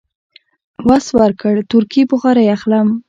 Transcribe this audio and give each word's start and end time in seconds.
وس 0.87 1.05
ورکړ، 1.19 1.55
تورکي 1.71 2.01
بخارۍ 2.09 2.47
اخلم. 2.55 2.87